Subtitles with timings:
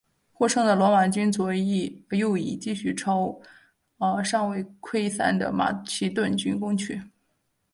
[0.33, 1.31] 获胜的罗马军
[2.09, 3.39] 右翼继续朝
[4.25, 6.99] 尚未溃散的马其顿军攻去。